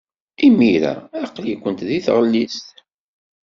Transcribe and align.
Imir-a, 0.47 0.93
aql-ikent 1.23 1.85
deg 1.89 2.01
tɣellist. 2.05 2.67